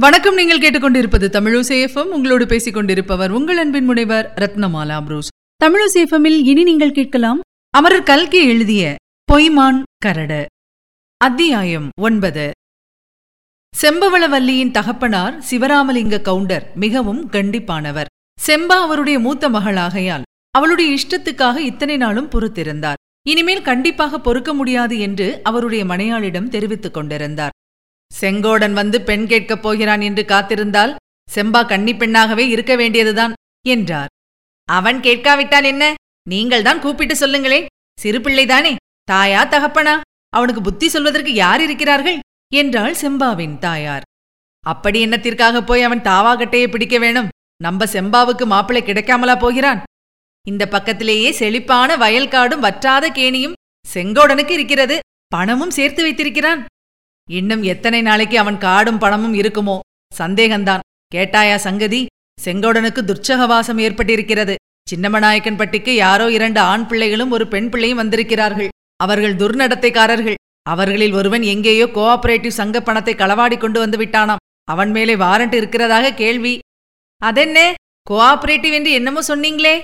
[0.00, 0.34] வணக்கம்.
[0.34, 5.28] நீங்கள் கேட்டுக்கொண்டிருப்பது தமிழசேஃபம் உங்களோடு பேசிக் கொண்டிருப்பவர் உங்கள் அன்பின் முனைவர் ரத்னமாலா புரூஸ்.
[5.64, 7.40] தமிழசேஃபமில் இனி நீங்கள் கேட்கலாம்
[7.70, 8.94] அமரர் கல்கி எழுதிய
[9.32, 10.46] பொய்மான் கரடு.
[11.16, 12.50] அத்தியாயம் ஒன்பது.
[13.74, 18.12] செம்பவளவல்லியின் தகப்பனார் சிவராமலிங்க கவுண்டர் மிகவும் கண்டிப்பானவர்.
[18.46, 23.02] செம்பா அவருடைய மூத்த மகளாகையால் அவளுடைய இஷ்டத்துக்காக இத்தனை நாளும் பொறுத்திருந்தார்.
[23.22, 27.50] இனிமேல் கண்டிப்பாக பொறுக்க முடியாது என்று அவருடைய மனையாளிடம் தெரிவித்துக் கொண்டிருந்தார்.
[28.20, 30.96] செங்கோடன் வந்து பெண் கேட்கப் போகிறான் என்று காத்திருந்தால்
[31.34, 33.34] செம்பா கன்னி பெண்ணாகவே இருக்க வேண்டியதுதான்
[33.66, 34.08] என்றார்.
[34.64, 35.94] அவன் கேட்காவிட்டால் என்ன?
[36.28, 37.66] நீங்கள்தான் கூப்பிட்டு சொல்லுங்களேன்.
[38.00, 38.76] சிறு பிள்ளைதானே
[39.12, 40.00] தாயா தகப்பனா?
[40.28, 42.18] அவனுக்கு புத்தி சொல்வதற்கு யார் இருக்கிறார்கள்?
[42.54, 44.02] என்றாள் செம்பாவின் தாயார்.
[44.60, 47.28] அப்படி என்னத்திற்காக போய் அவன் தாவாகட்டையை பிடிக்க வேணும்.
[47.62, 49.82] நம்ம செம்பாவுக்கு மாப்பிள்ளை கிடைக்காமலா போகிறான்?
[50.46, 53.52] இந்த பக்கத்திலேயே செழிப்பான வயல்காடும் வற்றாத கேணியும்
[53.94, 54.98] செங்கோடனுக்கு இருக்கிறது.
[55.26, 56.64] பணமும் சேர்த்து வைத்திருக்கிறான்.
[57.30, 59.78] இன்னும் எத்தனை நாளைக்கு அவன் காடும் பணமும் இருக்குமோ?
[60.18, 60.80] சந்தேகந்தான்.
[61.14, 62.06] கேட்டாயா சங்கதி?
[62.44, 64.54] செங்கோடனுக்கு துர்ச்சகவாசம் ஏற்பட்டிருக்கிறது.
[64.90, 68.68] சின்னமநாயக்கன் பட்டிக்கு யாரோ இரண்டு ஆண் பிள்ளைகளும் ஒரு பெண் பிள்ளையும் வந்திருக்கிறார்கள்.
[68.96, 70.34] அவர்கள் துர்நடத்தைக்காரர்கள்.
[70.62, 74.42] அவர்களில் ஒருவன் எங்கேயோ கோஆபரேட்டிவ் சங்க பணத்தை களவாடி கொண்டு வந்து விட்டானாம்.
[74.64, 76.58] அவன் மேலே வாரண்ட் இருக்கிறதாக கேள்வி.
[77.16, 77.74] அதென்ன?
[78.10, 79.80] கோஆபரேட்டிவ் என்று என்னமோ சொன்னீங்களே?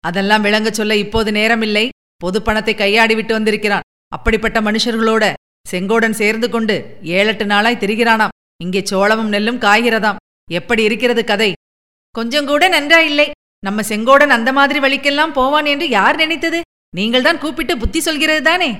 [0.00, 1.88] அதெல்லாம் விளங்க சொல்ல இப்போது நேரமில்லை.
[2.16, 3.80] பொது பணத்தை கையாடி விட்டு வந்திருக்கிறான்.
[4.08, 5.32] அப்படிப்பட்ட மனுஷர்களோட
[5.70, 8.34] செங்கோடன் சேர்ந்து கொண்டு ஏழெட்டு நாளாய் திரிகிறானாம்.
[8.64, 10.20] இங்கே சோளமும் நெல்லும் காய்கிறதாம்.
[10.50, 11.52] எப்படி இருக்கிறது கதை?
[12.14, 13.30] கொஞ்சம் கூட நன்றா இல்லை
[13.64, 16.60] நம்ம செங்கோடன் அந்த மாதிரி வழிக்கெல்லாம் போவான் என்று யார் நினைத்தது?
[16.96, 18.76] நீங்கள்தான் கூப்பிட்டு புத்தி சொல்கிறது தானே?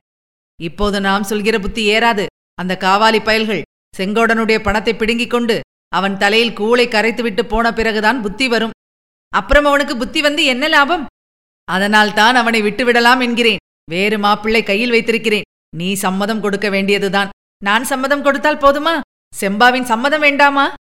[0.61, 2.25] இப்போது நாம் சொல்கிற புத்தி ஏறாது.
[2.55, 3.63] அந்த காவாலி பயல்கள்
[3.99, 8.75] செங்கோடனுடைய பணத்தை பிடுங்கிக் கொண்டு அவன் தலையில் கூளை கரைத்துவிட்டு போன பிறகுதான் புத்தி வரும்.
[9.33, 11.07] அப்புறம் அவனுக்கு புத்தி வந்து என்ன லாபம்?
[11.65, 13.63] அதனால் தான் அவனை விட்டுவிடலாம் என்கிறேன்.
[13.91, 15.47] வேறு மாப்பிள்ளை கையில் வைத்திருக்கிறேன்.
[15.77, 17.29] நீ சம்மதம் கொடுக்க வேண்டியதுதான்.
[17.63, 19.01] நான் சம்மதம் கொடுத்தால் போதுமா?
[19.41, 20.75] செம்பாவின் சம்மதம் வேண்டாமா?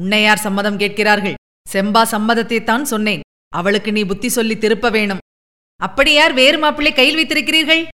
[0.00, 1.34] உன்னையார் சம்மதம் கேட்கிறார்கள்?
[1.72, 3.20] செம்பா சம்மதத்தைத்தான் சொன்னேன்.
[3.48, 5.18] அவளுக்கு நீ புத்தி சொல்லி திருப்ப வேணும்.
[5.76, 7.86] அப்படி யார் வேறு மாப்பிள்ளை கையில் வைத்திருக்கிறீர்கள்?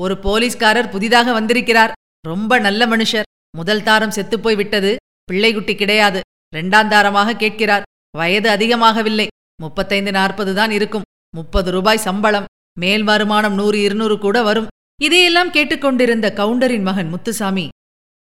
[0.00, 1.92] ஒரு போலீஸ்காரர் புதிதாக வந்திருக்கிறார்.
[2.26, 3.22] ரொம்ப நல்ல மனுஷர்.
[3.56, 4.96] முதல் தாரம் செத்துப்போய் விட்டது.
[5.32, 6.20] பிள்ளைகுட்டி கிடையாது.
[6.54, 7.82] இரண்டாம் தாரமாக கேட்கிறார்.
[8.16, 9.26] வயது அதிகமாகவில்லை.
[9.60, 11.02] முப்பத்தைந்து நாற்பது தான் இருக்கும்.
[11.36, 12.44] முப்பது ரூபாய் சம்பளம்.
[12.78, 14.66] மேல் வருமானம் நூறு இருநூறு கூட வரும்.
[15.00, 17.68] இதையெல்லாம் கேட்டுக்கொண்டிருந்த கவுண்டரின் மகன் முத்துசாமி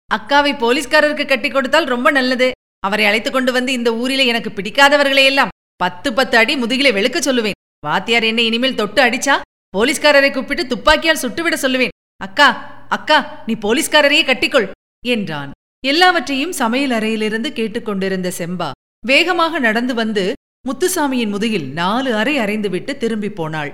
[0.10, 2.48] அக்காவை போலீஸ்காரருக்கு கட்டி கொடுத்தால் ரொம்ப நல்லது.
[2.80, 7.58] அவரை அழைத்துக் கொண்டு வந்து இந்த ஊரிலே எனக்கு பிடிக்காதவர்களையெல்லாம் பத்து பத்து அடி முதுகிலே வெளுக்க சொல்லுவேன்.
[7.86, 9.36] வாத்தியார் என்னை இனிமேல் தொட்டு அடிச்சா
[9.78, 11.94] போலீஸ்காரரை கூப்பிட்டு துப்பாக்கியால் சுட்டுவிட சொல்லுவேன்.
[12.22, 12.48] அக்கா
[12.90, 14.68] அக்கா நீ போலீஸ்காரரையே கட்டிக்கொள்
[15.06, 15.52] என்றான்.
[15.84, 18.70] எல்லாவற்றையும் சமையல் அறையிலிருந்து கேட்டுக்கொண்டிருந்த செம்பா
[19.08, 20.26] வேகமாக நடந்து வந்து
[20.68, 23.72] முத்துசாமியின் முதுகில் நாலு அறை அறைந்துவிட்டு திரும்பி போனாள்.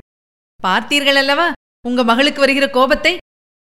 [0.63, 1.47] பார்த்தீர்கள் அல்லவா
[1.87, 3.17] உங்க மகளுக்கு வருகிற கோபத்தை?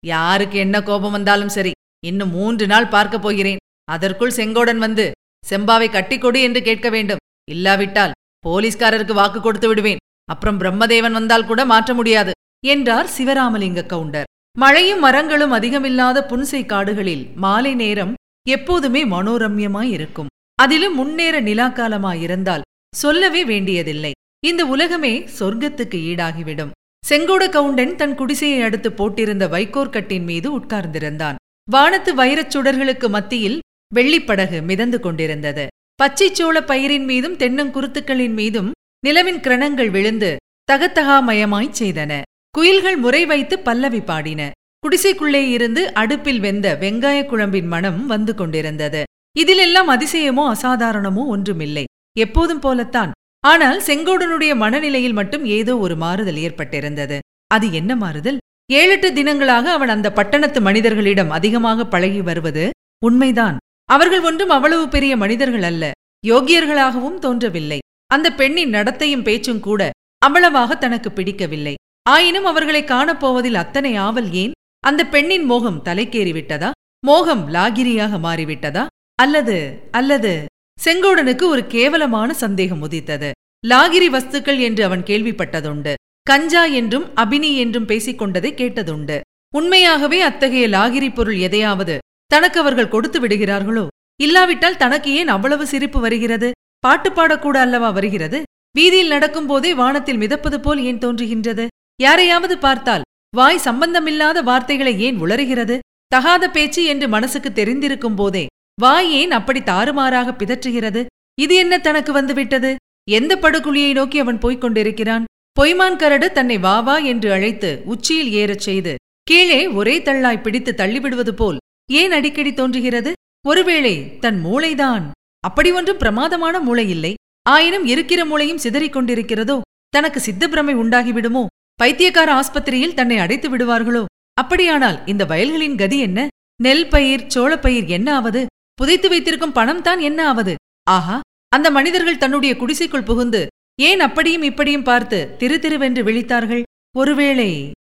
[0.03, 1.71] யாருக்கு என்ன கோபம் வந்தாலும் சரி
[2.05, 3.57] இன்னும் மூன்று நாள் பார்க்கப் போகிறேன்.
[3.91, 5.11] அதற்குள் செங்கோடன் வந்து
[5.49, 7.21] செம்பாவை கட்டிக்கொடு என்று கேட்க வேண்டும்.
[7.51, 8.11] இல்லாவிட்டால்
[8.47, 9.97] போலீஸ்காரருக்கு வாக்கு கொடுத்து விடுவேன்.
[10.25, 12.31] அப்புறம் பிரம்மதேவன் வந்தால் கூட மாற்ற முடியாது
[12.65, 14.29] என்றார் சிவராமலிங்க கவுண்டர்.
[14.57, 18.13] மழையும் மரங்களும் அதிகமில்லாத புன்சை காடுகளில் மாலை நேரம்
[18.49, 22.61] எப்போதுமே மனோரம்யமாயிருக்கும் அதிலும் முன்னேற நிலாக்காலமாயிருந்தால்
[22.95, 24.11] சொல்லவே வேண்டியதில்லை.
[24.45, 26.71] இந்த உலகமே சொர்க்கத்துக்கு ஈடாகிவிடும்.
[27.09, 31.35] செங்கோட கவுண்டன் தன் குடிசையை அடுத்து போட்டிருந்த வைக்கோர் கட்டின் மீது உட்கார்ந்திருந்தான்.
[31.71, 33.59] வானத்து வைரச் சுடர்களுக்கு மத்தியில்
[33.95, 35.67] வெள்ளிப்படகு மிதந்து கொண்டிருந்தது.
[36.03, 38.71] பச்சைச்சோள பயிரின் மீதும் தென்னங்குருத்துக்களின் மீதும்
[39.05, 40.35] நிலவின் கிரணங்கள் விழுந்து
[40.71, 42.21] தகத்தகாமயமாய்ச் செய்தன.
[42.49, 44.51] குயில்கள் முறை வைத்து பல்லவி பாடின.
[44.83, 49.03] குடிசைக்குள்ளே இருந்து அடுப்பில் வெந்த வெங்காய குழம்பின் மனம் வந்து கொண்டிருந்தது.
[49.39, 51.83] இதிலெல்லாம் அதிசயமோ அசாதாரணமோ ஒன்றுமில்லை.
[52.17, 53.11] எப்போதும் போலத்தான்.
[53.43, 57.19] ஆனால் செங்கோடனுடைய மனநிலையில் மட்டும் ஏதோ ஒரு மாறுதல் ஏற்பட்டிருந்தது.
[57.47, 58.37] அது என்ன மாறுதல்?
[58.71, 62.69] ஏழெட்டு தினங்களாக அவன் அந்த பட்டணத்து மனிதர்களிடம் அதிகமாக பழகி வருவது
[63.05, 63.57] உண்மைதான்.
[63.89, 65.91] அவர்கள் ஒன்றும் அவ்வளவு பெரிய மனிதர்கள் அல்ல.
[66.27, 67.79] யோகியர்களாகவும் தோன்றவில்லை.
[68.07, 69.89] அந்த பெண்ணின் நடத்தையும் பேச்சும் கூட
[70.25, 71.73] அவ்வளவாக தனக்கு பிடிக்கவில்லை.
[72.09, 74.51] ஆயினும் அவர்களை காணப்போவதில் அத்தனை ஆவல் ஏன்?
[74.79, 76.71] அந்த பெண்ணின் மோகம் தலைக்கேறிவிட்டதா?
[77.05, 78.85] மோகம் லாகிரியாக மாறிவிட்டதா?
[79.15, 79.57] அல்லது
[79.91, 80.33] அல்லது
[80.79, 83.31] செங்கோடனுக்கு ஒரு கேவலமான சந்தேகம் உதித்தது.
[83.67, 85.93] லாகிரி வஸ்துக்கள் என்று அவன் கேள்விப்பட்டதுண்டு.
[86.23, 89.17] கஞ்சா என்றும் அபினி என்றும் பேசிக் கொண்டதை கேட்டதுண்டு.
[89.53, 91.95] உண்மையாகவே அத்தகைய லாகிரி பொருள் எதையாவது
[92.27, 93.85] தனக்கு அவர்கள் கொடுத்து விடுகிறார்களோ?
[94.21, 96.49] இல்லாவிட்டால் தனக்கு ஏன் அவ்வளவு சிரிப்பு வருகிறது?
[96.79, 98.39] பாட்டு பாடக்கூட அல்லவா வருகிறது?
[98.75, 101.65] வீதியில் நடக்கும் போதே வானத்தில் மிதப்பது போல் ஏன் தோன்றுகின்றது?
[102.01, 103.05] யாரையாவது பார்த்தால்
[103.35, 105.77] வாய் சம்பந்தமில்லாத வார்த்தைகளை ஏன் உளறுகிறது?
[106.07, 108.43] தகாத பேச்சு என்று மனசுக்கு தெரிந்திருக்கும் போதே
[108.81, 111.01] வாய் ஏன் அப்படி தாறுமாறாக பிதற்றுகிறது?
[111.41, 112.75] இது என்ன தனக்கு வந்துவிட்டது?
[113.11, 115.23] எந்த படுகுழியை நோக்கி அவன் போய்க் கொண்டிருக்கிறான்?
[115.59, 118.93] பொய்மான் கரடு தன்னை வா வா என்று அழைத்து உச்சியில் ஏறச் செய்து
[119.23, 121.57] கீழே ஒரே தள்ளாய் பிடித்து தள்ளிவிடுவது போல்
[121.91, 123.11] ஏன் அடிக்கடி தோன்றுகிறது?
[123.47, 125.05] ஒருவேளை தன் மூளைதான்.
[125.39, 127.13] அப்படி ஒன்றும் பிரமாதமான மூளை இல்லை.
[127.49, 129.61] ஆயினும் இருக்கிற மூளையும் சிதறிக் கொண்டிருக்கிறதோ?
[129.89, 131.45] தனக்கு சித்தப்பிரமை உண்டாகிவிடுமோ?
[131.73, 134.03] பைத்தியக்கார ஆஸ்பத்திரியில் தன்னை அடைத்து விடுவார்களோ
[134.33, 136.27] அப்படியானால் இந்த வயல்களின் கதி என்ன?
[136.61, 138.41] நெல் பயிர் சோளப்பயிர் என்ன ஆவது?
[138.79, 140.53] புதைத்து வைத்திருக்கும் பணம் தான் என்ன ஆவது?
[140.87, 141.17] ஆஹா
[141.49, 143.41] அந்த மனிதர்கள் தன்னுடைய குடிசைக்குள் புகுந்து
[143.79, 146.63] ஏன் அப்படியும் இப்படியும் பார்த்து திரு திருவென்று விழித்தார்கள்?
[146.97, 147.49] ஒருவேளை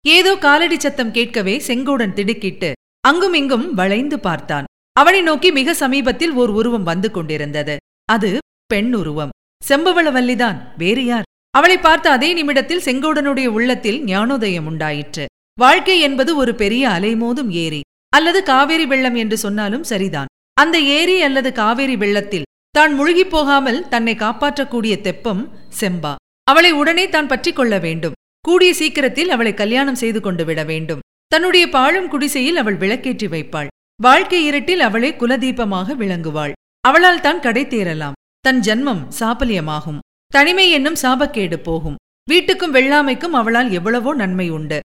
[0.06, 4.64] ஏதோ காலடி சத்தம் கேட்கவே செங்கோடன் திடுக்கிட்டு அங்கும் இங்கும் வளைந்து பார்த்தான்.
[4.92, 7.76] அவனை நோக்கி மிக சமீபத்தில் ஓர் உருவம் வந்து கொண்டிருந்தது.
[8.04, 8.30] அது
[8.66, 9.32] பெண் உருவம்.
[9.62, 11.28] செம்பவளவல்லிதான் வேறு யார்?
[11.50, 15.24] அவளை பார்த்த அதே நிமிடத்தில் செங்கோடனுடைய உள்ளத்தில் ஞானோதயம் உண்டாயிற்று.
[15.58, 17.80] வாழ்க்கை என்பது ஒரு பெரிய அலைமோதும் ஏரி.
[18.08, 20.30] அல்லது காவேரி வெள்ளம் என்று சொன்னாலும் சரிதான்.
[20.62, 25.42] அந்த ஏரி அல்லது காவேரி வெள்ளத்தில் தான் முழுகிப் போகாமல் தன்னை காப்பாற்றக்கூடிய தெப்பம்
[25.80, 26.12] செம்பா.
[26.50, 28.16] அவளை உடனே தான் பற்றிக் கொள்ள வேண்டும்.
[28.44, 31.02] கூடிய சீக்கிரத்தில் அவளை கல்யாணம் செய்து கொண்டு விட வேண்டும்.
[31.32, 33.70] தன்னுடைய பாழும் குடிசையில் அவள் விளக்கேற்றி வைப்பாள்.
[34.00, 36.54] வாழ்க்கை இருட்டில் அவளே குலதீபமாக விளங்குவாள்.
[36.80, 40.00] அவளால் தான் கடை தேரலாம் தன் ஜன்மம் சாபல்யமாகும்.
[40.32, 41.98] தனிமை என்னும் சாபக்கேடு போகும்.
[42.30, 44.78] வீட்டுக்கும் வெள்ளாமைக்கும் அவளால் எவ்வளவோ நன்மை உண்டு.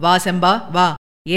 [0.00, 0.88] வா செம்பா வா.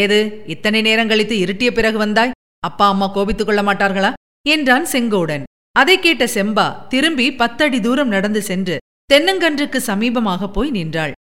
[0.01, 0.19] ஏது
[0.53, 2.33] இத்தனை நேரம் கழித்து இருட்டிய பிறகு வந்தாய்?
[2.67, 4.11] அப்பா அம்மா கோபித்துக் கொள்ள மாட்டார்களா?
[4.47, 5.43] என்றான் செங்கோடன்.
[5.71, 8.75] அதை கேட்ட செம்பா திரும்பி பத்தடி தூரம் நடந்து சென்று
[9.13, 11.13] தென்னங்கன்றுக்கு சமீபமாக போய் நின்றாள்.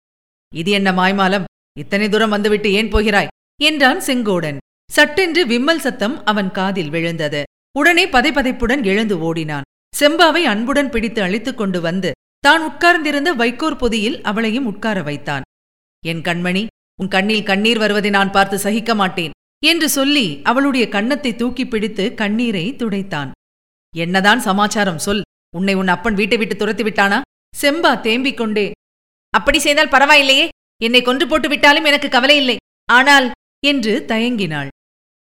[0.55, 1.47] இது என்ன மாய்மாலம்?
[1.79, 3.31] இத்தனை தூரம் வந்துவிட்டு ஏன் போகிறாய்?
[3.61, 4.57] என்றான் செங்கோடன்.
[4.91, 7.41] சட்டென்று விம்மல் சத்தம் அவன் காதில் விழுந்தது.
[7.79, 9.67] உடனே பதைபதைப்புடன் எழுந்து ஓடினான்.
[9.99, 15.45] செம்பாவை அன்புடன் பிடித்து அழைத்துக் கொண்டு வந்து தான் உட்கார்ந்திருந்த வைக்கோர் பொதியில் அவளையும் உட்கார வைத்தான்.
[16.05, 16.63] என் கண்மணி
[17.01, 19.33] உன் கண்ணில் கண்ணீர் வருவதை நான் பார்த்து சகிக்க மாட்டேன்.
[19.63, 23.29] என்று சொல்லி அவளுடைய கன்னத்தை தூக்கி பிடித்து கண்ணீரை துடைத்தான்.
[23.95, 25.21] என்னதான் சமாச்சாரம் சொல்.
[25.57, 27.21] உன்னை உன் அப்பன் வீட்டை விட்டு துரத்தி விட்டானா?
[27.61, 28.71] செம்பா தேம்பிக் கொண்டே.
[29.29, 30.47] அப்படி செய்தால் பரவாயில்லையே.
[30.81, 32.57] என்னை கொன்று போட்டு விட்டாலும் எனக்கு கவலை இல்லை.
[32.91, 33.27] ஆனால்
[33.65, 34.67] என்று தயங்கினாள்.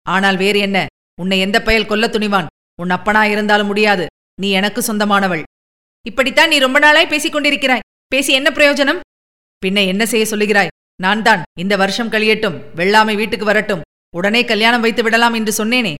[0.05, 0.85] ஆனால் வேறு என்ன?
[1.21, 2.49] உன்னை எந்த பயல் கொல்ல துணிவான்?
[2.81, 4.05] உன் அப்பனா இருந்தாலும் முடியாது.
[4.41, 5.43] நீ எனக்கு சொந்தமானவள்.
[6.05, 7.85] இப்படித்தான் நீ ரொம்ப நாளாய் பேசிக் கொண்டிருக்கிறாய்.
[8.07, 8.99] பேசி என்ன பிரயோஜனம்?
[9.65, 10.73] பின்ன என்ன செய்ய சொல்லுகிறாய்?
[10.95, 12.57] நான் தான் இந்த வருஷம் கழியட்டும்.
[12.75, 13.83] வெள்ளாமை வீட்டுக்கு வரட்டும்.
[14.15, 15.93] உடனே கல்யாணம் வைத்து விடலாம் என்று சொன்னேனே.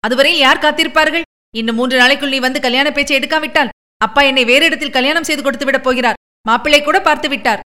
[0.00, 1.22] அதுவரையில் யார் காத்திருப்பார்கள்?
[1.56, 5.64] இன்னும் மூன்று நாளைக்குள் நீ வந்து கல்யாண பேச்சை எடுக்காவிட்டால் அப்பா என்னை வேறு இடத்தில் கல்யாணம் செய்து கொடுத்து
[5.64, 6.14] விடப் போகிறார்.
[6.46, 7.60] மாப்பிள்ளை கூட பார்த்து விட்டார்.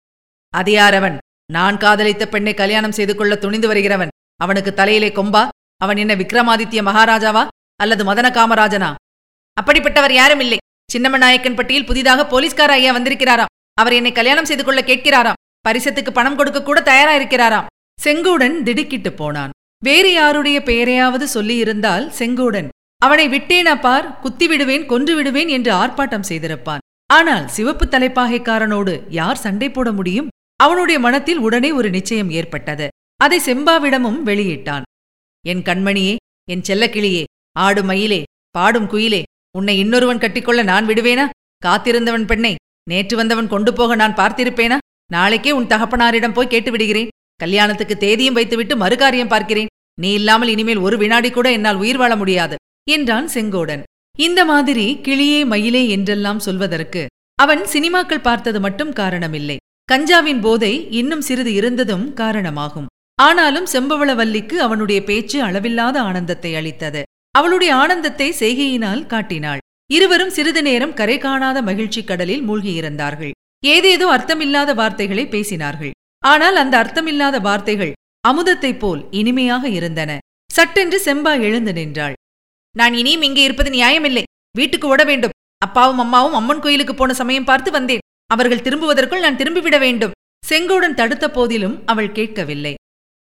[0.50, 1.18] அது யார் அவன்?
[1.52, 4.08] நான் காதலித்த பெண்ணை கல்யாணம் செய்து கொள்ள துணிந்து வருகிறவன்.
[4.36, 5.48] அவனுக்கு தலையிலே கொம்பா?
[5.78, 7.48] அவன் என்ன விக்ரமாதித்ய மகாராஜாவா?
[7.76, 8.94] அல்லது மதன காமராஜனா?
[9.62, 10.58] அப்படிப்பட்டவர் யாரும் இல்லை.
[10.94, 13.54] சின்னமநாயக்கன் பட்டியில் புதிதாக போலீஸ்கார ஐயா வந்திருக்கிறாராம்.
[13.74, 15.40] அவர் என்னை கல்யாணம் செய்து கொள்ள கேட்கிறாராம்.
[15.70, 17.66] பரிசத்துக்கு பணம் கொடுக்க கூட தயாரா இருக்கிறாராம்
[18.04, 19.50] செங்கோடன் திடுக்கிட்டு போனான்.
[19.84, 22.68] வேறு யாருடைய பெயரையாவது சொல்லியிருந்தால் செங்கோடன்.
[23.02, 26.84] அவனை விட்டேனா பார் குத்தி விடுவேன் கொன்று விடுவேன் என்று ஆர்ப்பாட்டம் செய்திருப்பான்.
[27.10, 30.32] ஆனால் சிவப்பு தலைப்பாகைக்காரனோடு யார் சண்டை போட முடியும்?
[30.56, 32.88] அவனுடைய மனத்தில் உடனே ஒரு நிச்சயம் ஏற்பட்டது.
[33.24, 34.86] அதை செம்பாவிடமும் வெளியிட்டான்.
[35.46, 36.16] என் கண்மணியே
[36.50, 37.24] என் செல்லக்கிளியே
[37.56, 38.22] ஆடு மயிலே
[38.52, 39.22] பாடும் குயிலே
[39.58, 41.26] உன்னை இன்னொருவன் கட்டிக்கொள்ள நான் விடுவேனா?
[41.66, 42.54] காத்திருந்தவன் பெண்ணை
[42.90, 44.78] நேற்று வந்தவன் கொண்டு போக நான் பார்த்திருப்பேனா?
[45.12, 47.12] நாளைக்கே உன் தகப்பனாரிடம் போய் கேட்டு விடுகிறேன்
[47.44, 49.72] கல்யாணத்துக்கு தேதியும் வைத்துவிட்டு மறுகாரியம் பார்க்கிறேன்.
[49.98, 52.56] நீ இல்லாமல் இனிமேல் ஒரு வினாடி கூட என்னால் உயிர் வாழ முடியாது
[52.88, 53.84] என்றான் செங்கோடன்.
[54.16, 57.02] இந்த மாதிரி கிளியே மயிலே என்றெல்லாம் சொல்வதற்கு
[57.40, 59.58] அவன் சினிமாக்கள் பார்த்தது மட்டும் காரணமில்லை.
[59.90, 62.88] கஞ்சாவின் போதை இன்னும் சிறிது இருந்ததும் காரணமாகும்.
[63.20, 67.02] ஆனாலும் செம்பவளவல்லிக்கு அவனுடைய பேச்சு அளவில்லாத ஆனந்தத்தை அளித்தது.
[67.36, 69.62] அவளுடைய ஆனந்தத்தை செய்கையினால் காட்டினாள்.
[69.90, 73.34] இருவரும் சிறிது நேரம் கரை காணாத மகிழ்ச்சி கடலில் மூழ்கியிருந்தார்கள்.
[73.64, 75.94] ஏதேதோ அர்த்தமில்லாத வார்த்தைகளை பேசினார்கள்.
[76.24, 77.94] ஆனால் அந்த அர்த்தமில்லாத வார்த்தைகள்
[78.24, 80.12] அமுதத்தைப் போல் இனிமையாக இருந்தன.
[80.50, 82.16] சட்டென்று செம்பா எழுந்து நின்றாள்.
[82.76, 84.24] நான் இனியும் இங்கே இருப்பது நியாயமில்லை.
[84.58, 85.36] வீட்டுக்கு ஓட வேண்டும்.
[85.66, 88.04] அப்பாவும் அம்மாவும் அம்மன் கோயிலுக்கு போன சமயம் பார்த்து வந்தேன்.
[88.34, 90.16] அவர்கள் திரும்புவதற்குள் நான் திரும்பிவிட வேண்டும்.
[90.44, 92.74] செங்கோடன் தடுத்த போதிலும் அவள் கேட்கவில்லை.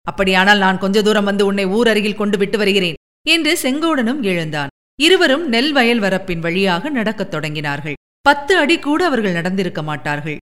[0.07, 4.73] அப்படியானால் நான் கொஞ்ச தூரம் வந்து உன்னை ஊர் அருகில் கொண்டு விட்டு வருகிறேன் என்று செங்கோடனும் எழுந்தான்.
[4.99, 7.97] இருவரும் நெல் வயல் வரப்பின் வழியாக நடக்கத் தொடங்கினார்கள்.
[8.23, 10.39] பத்து அடி கூட அவர்கள் நடந்திருக்க மாட்டார்கள்.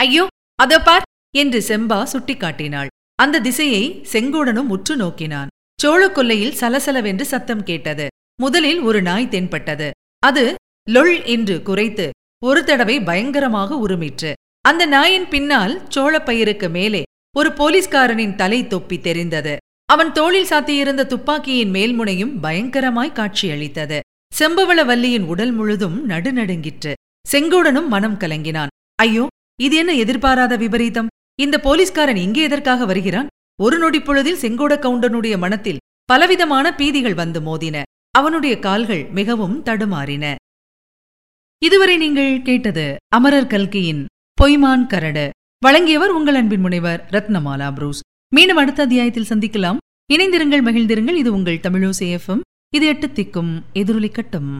[0.00, 0.24] ஐயோ
[0.58, 1.06] அதோ பார்
[1.42, 2.90] என்று செம்பா சுட்டிக்காட்டினாள்.
[3.18, 5.50] அந்த திசையை செங்கோடனும் உற்று நோக்கினான்.
[5.78, 8.06] சோழக்கொல்லையில் சலசலவென்று சத்தம் கேட்டது.
[8.42, 9.88] முதலில் ஒரு நாய் தென்பட்டது.
[10.22, 10.44] அது
[10.88, 12.06] லொள் என்று குறைத்து
[12.42, 14.32] ஒரு தடவை பயங்கரமாக உருமிற்று.
[14.64, 17.02] அந்த நாயின் பின்னால் சோளப்பயிருக்கு மேலே
[17.34, 19.54] ஒரு போலீஸ்காரனின் தலை தொப்பி தெரிந்தது.
[19.88, 23.98] அவன் தோளில் சாத்தியிருந்த துப்பாக்கியின் மேல்முனையும் பயங்கரமாய் காட்சியளித்தது.
[24.32, 26.92] செம்பவளவல்லியின் உடல் முழுதும் நடுநடுங்கிற்று.
[27.24, 28.72] செங்கோடனும் மனம் கலங்கினான்.
[28.98, 29.24] ஐயோ
[29.62, 31.10] இது என்ன எதிர்பாராத விபரீதம்?
[31.38, 33.26] இந்த போலீஸ்காரன் இங்கே எதற்காக வருகிறான்?
[33.62, 37.82] ஒரு நொடி பொழுதில் செங்கோட கவுண்டனுடைய மனத்தில் பலவிதமான பீதிகள் வந்து மோதின.
[38.10, 40.34] அவனுடைய கால்கள் மிகவும் தடுமாறின.
[41.62, 44.04] இதுவரை நீங்கள் கேட்டது அமரர் கல்கியின்
[44.42, 45.30] பொய்மான் கரடு.
[45.58, 48.00] வழங்கியவர் உங்கள் அன்பின் முனைவர் ரத்னமாலா புரூஸ்.
[48.34, 49.76] மீண்டும் அடுத்த அத்தியாயத்தில் சந்திக்கலாம்.
[50.14, 51.20] இணைந்திருங்கள் மகிழ்ந்திருங்கள்.
[51.22, 52.40] இது உங்கள் தமிழோசேஎஃப்எம்
[52.74, 54.52] இது எட்டு திக்கும் எதிரொலிக்கட்டும்